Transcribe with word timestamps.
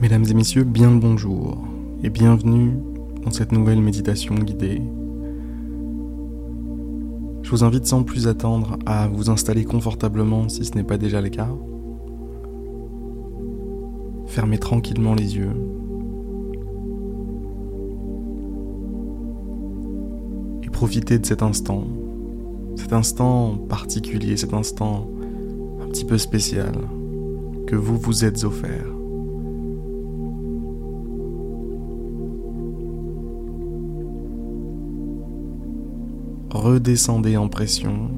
Mesdames 0.00 0.24
et 0.30 0.32
messieurs, 0.32 0.64
bien 0.64 0.90
le 0.90 0.98
bonjour 0.98 1.58
et 2.02 2.08
bienvenue 2.08 2.72
dans 3.22 3.30
cette 3.30 3.52
nouvelle 3.52 3.82
méditation 3.82 4.34
guidée. 4.34 4.80
Je 7.42 7.50
vous 7.50 7.64
invite 7.64 7.84
sans 7.84 8.02
plus 8.02 8.26
attendre 8.26 8.78
à 8.86 9.08
vous 9.08 9.28
installer 9.28 9.66
confortablement 9.66 10.48
si 10.48 10.64
ce 10.64 10.74
n'est 10.74 10.84
pas 10.84 10.96
déjà 10.96 11.20
le 11.20 11.28
cas. 11.28 11.50
Fermez 14.24 14.56
tranquillement 14.56 15.14
les 15.14 15.36
yeux. 15.36 15.52
Et 20.62 20.70
profitez 20.70 21.18
de 21.18 21.26
cet 21.26 21.42
instant, 21.42 21.84
cet 22.76 22.94
instant 22.94 23.58
particulier, 23.68 24.38
cet 24.38 24.54
instant 24.54 25.10
un 25.82 25.88
petit 25.88 26.06
peu 26.06 26.16
spécial 26.16 26.72
que 27.66 27.76
vous 27.76 27.98
vous 27.98 28.24
êtes 28.24 28.44
offert. 28.44 28.99
Redescendez 36.50 37.36
en 37.36 37.48
pression, 37.48 38.10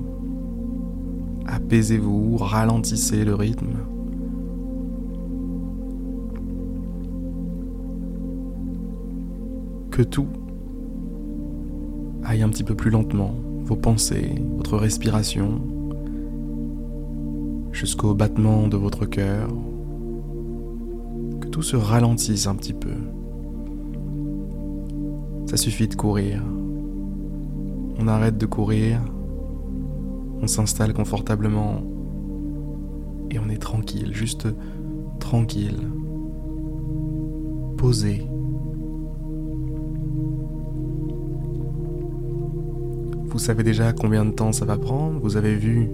apaisez-vous, 1.46 2.36
ralentissez 2.36 3.24
le 3.24 3.34
rythme. 3.34 3.76
Que 9.90 10.02
tout 10.02 10.28
aille 12.24 12.42
un 12.42 12.48
petit 12.48 12.64
peu 12.64 12.74
plus 12.74 12.90
lentement, 12.90 13.34
vos 13.64 13.76
pensées, 13.76 14.34
votre 14.56 14.78
respiration, 14.78 15.60
jusqu'au 17.72 18.14
battement 18.14 18.68
de 18.68 18.76
votre 18.76 19.04
cœur, 19.04 19.48
que 21.40 21.48
tout 21.48 21.62
se 21.62 21.76
ralentisse 21.76 22.46
un 22.46 22.54
petit 22.54 22.72
peu. 22.72 22.94
Ça 25.46 25.56
suffit 25.56 25.88
de 25.88 25.94
courir. 25.94 26.42
On 27.98 28.08
arrête 28.08 28.38
de 28.38 28.46
courir, 28.46 29.00
on 30.40 30.46
s'installe 30.46 30.92
confortablement 30.92 31.82
et 33.30 33.38
on 33.38 33.48
est 33.48 33.60
tranquille, 33.60 34.14
juste 34.14 34.48
tranquille, 35.20 35.78
posé. 37.76 38.26
Vous 43.24 43.38
savez 43.38 43.62
déjà 43.62 43.92
combien 43.92 44.24
de 44.24 44.32
temps 44.32 44.52
ça 44.52 44.64
va 44.64 44.76
prendre, 44.76 45.18
vous 45.20 45.36
avez 45.36 45.54
vu 45.54 45.88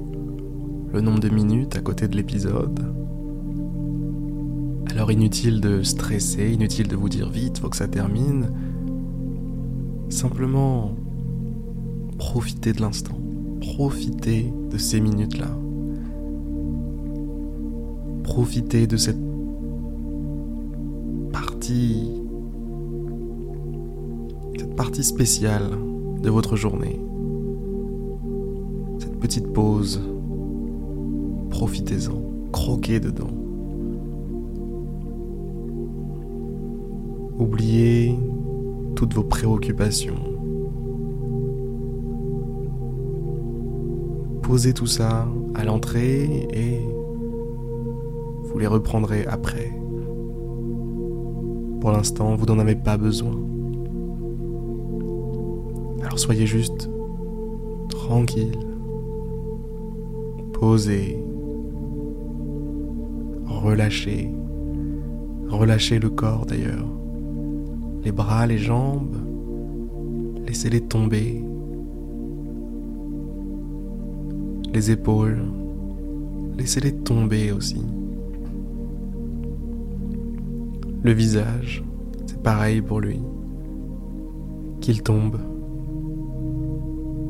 le 0.92 1.00
nombre 1.00 1.20
de 1.20 1.28
minutes 1.28 1.76
à 1.76 1.80
côté 1.80 2.08
de 2.08 2.16
l'épisode? 2.16 2.80
Alors 4.90 5.12
inutile 5.12 5.60
de 5.60 5.82
stresser, 5.82 6.50
inutile 6.50 6.88
de 6.88 6.96
vous 6.96 7.08
dire 7.08 7.28
vite, 7.30 7.58
faut 7.58 7.68
que 7.68 7.76
ça 7.76 7.86
termine. 7.86 8.50
Simplement 10.08 10.92
profitez 12.18 12.72
de 12.72 12.80
l'instant. 12.80 13.18
Profitez 13.60 14.52
de 14.70 14.76
ces 14.76 15.00
minutes-là. 15.00 15.56
Profitez 18.24 18.86
de 18.86 18.96
cette 18.96 19.18
partie 21.32 22.10
cette 24.58 24.74
partie 24.74 25.04
spéciale 25.04 25.70
de 26.20 26.30
votre 26.30 26.56
journée. 26.56 27.00
Cette 28.98 29.18
petite 29.18 29.52
pause. 29.52 30.00
Profitez-en. 31.50 32.20
Croquez 32.52 33.00
dedans. 33.00 33.30
Oubliez 37.38 38.18
toutes 38.96 39.14
vos 39.14 39.22
préoccupations. 39.22 40.27
Posez 44.48 44.72
tout 44.72 44.86
ça 44.86 45.28
à 45.54 45.62
l'entrée 45.62 46.48
et 46.54 46.80
vous 48.44 48.58
les 48.58 48.66
reprendrez 48.66 49.26
après. 49.26 49.70
Pour 51.82 51.92
l'instant, 51.92 52.34
vous 52.34 52.46
n'en 52.46 52.58
avez 52.58 52.74
pas 52.74 52.96
besoin. 52.96 53.38
Alors 56.02 56.18
soyez 56.18 56.46
juste 56.46 56.88
tranquille, 57.90 58.58
posez, 60.54 61.22
relâchez, 63.44 64.30
relâchez 65.50 65.98
le 65.98 66.08
corps 66.08 66.46
d'ailleurs, 66.46 66.88
les 68.02 68.12
bras, 68.12 68.46
les 68.46 68.56
jambes, 68.56 69.18
laissez-les 70.46 70.80
tomber 70.80 71.44
les 74.78 74.92
épaules, 74.92 75.42
laissez-les 76.56 76.92
tomber 76.92 77.50
aussi. 77.50 77.84
Le 81.02 81.10
visage, 81.10 81.82
c'est 82.26 82.40
pareil 82.40 82.80
pour 82.80 83.00
lui. 83.00 83.18
Qu'il 84.80 85.02
tombe, 85.02 85.36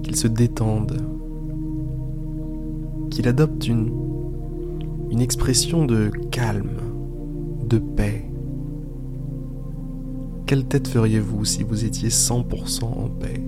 qu'il 0.02 0.14
se 0.14 0.28
détende, 0.28 0.98
qu'il 3.08 3.26
adopte 3.26 3.66
une, 3.66 3.90
une 5.10 5.22
expression 5.22 5.86
de 5.86 6.10
calme, 6.30 6.82
de 7.66 7.78
paix. 7.78 8.30
Quelle 10.44 10.66
tête 10.66 10.86
feriez-vous 10.86 11.46
si 11.46 11.62
vous 11.62 11.86
étiez 11.86 12.10
100% 12.10 12.84
en 12.84 13.08
paix? 13.08 13.40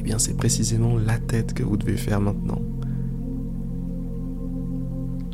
Eh 0.00 0.02
bien 0.02 0.18
c'est 0.18 0.34
précisément 0.34 0.96
la 0.96 1.18
tête 1.18 1.52
que 1.52 1.62
vous 1.62 1.76
devez 1.76 1.98
faire 1.98 2.22
maintenant. 2.22 2.62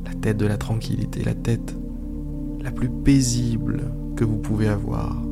La 0.05 0.13
tête 0.15 0.37
de 0.39 0.47
la 0.47 0.57
tranquillité, 0.57 1.23
la 1.23 1.35
tête 1.35 1.77
la 2.61 2.73
plus 2.73 2.89
paisible 2.89 3.85
que 4.17 4.25
vous 4.25 4.39
pouvez 4.39 4.67
avoir. 4.67 5.23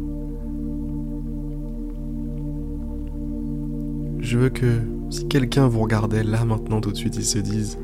Je 4.21 4.39
veux 4.39 4.51
que 4.51 4.83
si 5.11 5.27
quelqu'un 5.27 5.67
vous 5.67 5.81
regardait 5.81 6.23
là 6.23 6.45
maintenant 6.45 6.81
tout 6.81 6.93
de 6.93 6.97
suite, 6.97 7.17
il 7.17 7.25
se 7.25 7.39
dise 7.41 7.77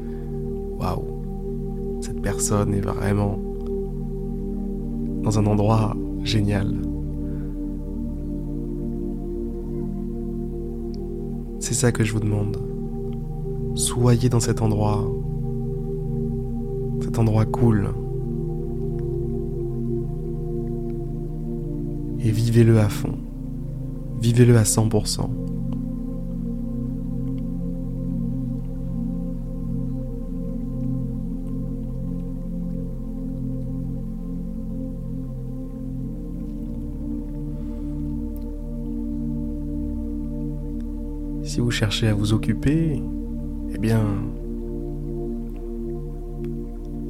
Waouh, 0.78 2.00
cette 2.00 2.22
personne 2.22 2.72
est 2.74 2.80
vraiment 2.80 3.40
dans 5.24 5.36
un 5.36 5.46
endroit 5.46 5.96
génial. 6.22 6.79
C'est 11.60 11.74
ça 11.74 11.92
que 11.92 12.02
je 12.04 12.12
vous 12.12 12.20
demande. 12.20 12.56
Soyez 13.74 14.28
dans 14.28 14.40
cet 14.40 14.62
endroit. 14.62 15.04
Cet 17.02 17.18
endroit 17.18 17.44
cool. 17.44 17.90
Et 22.18 22.30
vivez-le 22.30 22.78
à 22.78 22.88
fond. 22.88 23.14
Vivez-le 24.20 24.56
à 24.56 24.62
100%. 24.62 25.28
Si 41.50 41.58
vous 41.58 41.72
cherchez 41.72 42.06
à 42.06 42.14
vous 42.14 42.32
occuper, 42.32 43.02
eh 43.74 43.78
bien, 43.78 44.04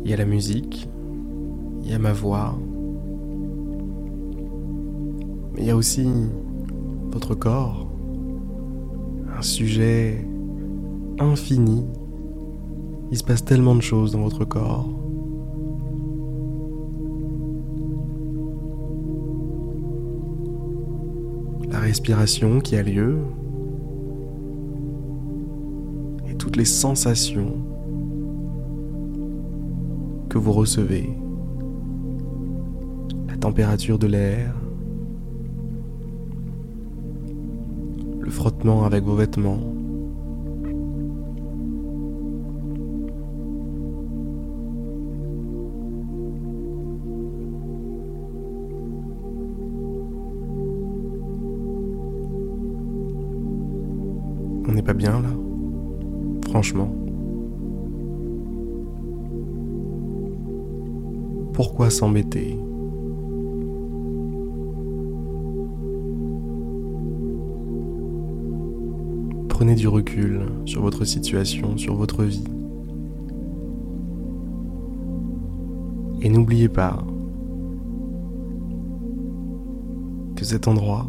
il 0.02 0.10
y 0.10 0.14
a 0.14 0.16
la 0.16 0.24
musique, 0.24 0.88
il 1.82 1.90
y 1.90 1.92
a 1.92 1.98
ma 1.98 2.14
voix, 2.14 2.58
mais 5.52 5.60
il 5.60 5.66
y 5.66 5.70
a 5.70 5.76
aussi 5.76 6.08
votre 7.12 7.34
corps, 7.34 7.86
un 9.36 9.42
sujet 9.42 10.26
infini. 11.18 11.84
Il 13.10 13.18
se 13.18 13.24
passe 13.24 13.44
tellement 13.44 13.74
de 13.74 13.82
choses 13.82 14.12
dans 14.12 14.22
votre 14.22 14.46
corps. 14.46 14.88
La 21.70 21.78
respiration 21.78 22.60
qui 22.60 22.76
a 22.76 22.82
lieu, 22.82 23.18
toutes 26.40 26.56
les 26.56 26.64
sensations 26.64 27.58
que 30.30 30.38
vous 30.38 30.52
recevez, 30.52 31.10
la 33.28 33.36
température 33.36 33.98
de 33.98 34.06
l'air, 34.06 34.54
le 38.20 38.30
frottement 38.30 38.84
avec 38.84 39.04
vos 39.04 39.16
vêtements. 39.16 39.60
On 54.66 54.72
n'est 54.72 54.82
pas 54.82 54.94
bien 54.94 55.20
là? 55.20 55.49
Franchement. 56.50 56.92
Pourquoi 61.52 61.90
s'embêter 61.90 62.58
Prenez 69.48 69.76
du 69.76 69.86
recul 69.86 70.40
sur 70.64 70.82
votre 70.82 71.04
situation, 71.04 71.76
sur 71.76 71.94
votre 71.94 72.24
vie. 72.24 72.42
Et 76.20 76.28
n'oubliez 76.28 76.68
pas 76.68 77.04
que 80.34 80.44
cet 80.44 80.66
endroit, 80.66 81.06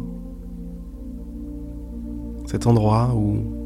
cet 2.46 2.68
endroit 2.68 3.12
où 3.16 3.61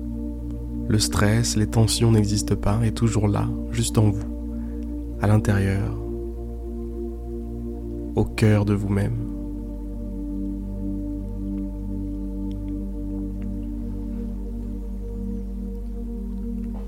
le 0.88 0.99
stress, 0.99 1.56
les 1.56 1.67
tensions 1.67 2.12
n'existent 2.12 2.56
pas, 2.56 2.81
est 2.85 2.97
toujours 2.97 3.29
là, 3.29 3.49
juste 3.71 3.99
en 3.99 4.11
vous, 4.11 4.27
à 5.21 5.27
l'intérieur, 5.27 5.97
au 8.15 8.25
cœur 8.25 8.65
de 8.65 8.75
vous-même. 8.75 9.17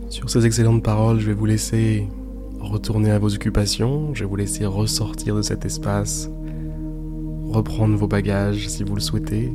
Sur 0.08 0.30
ces 0.30 0.46
excellentes 0.46 0.82
paroles, 0.82 1.20
je 1.20 1.26
vais 1.26 1.34
vous 1.34 1.46
laisser 1.46 2.08
retourner 2.60 3.10
à 3.10 3.18
vos 3.18 3.34
occupations, 3.34 4.14
je 4.14 4.20
vais 4.20 4.28
vous 4.28 4.36
laisser 4.36 4.64
ressortir 4.64 5.36
de 5.36 5.42
cet 5.42 5.64
espace, 5.64 6.30
reprendre 7.44 7.96
vos 7.96 8.08
bagages 8.08 8.68
si 8.68 8.84
vous 8.84 8.94
le 8.94 9.00
souhaitez, 9.00 9.52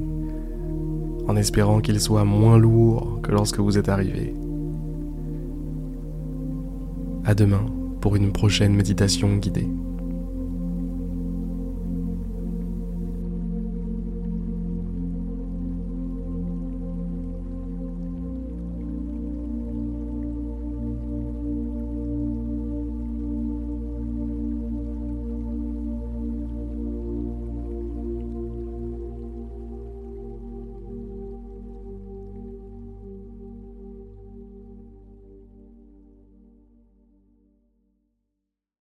en 1.28 1.36
espérant 1.36 1.80
qu'ils 1.80 2.02
soient 2.02 2.26
moins 2.26 2.58
lourds 2.58 3.20
que 3.22 3.32
lorsque 3.32 3.60
vous 3.60 3.78
êtes 3.78 3.90
arrivé. 3.90 4.34
À 7.26 7.34
demain 7.34 7.66
pour 8.02 8.16
une 8.16 8.34
prochaine 8.34 8.76
méditation 8.76 9.38
guidée. 9.38 9.70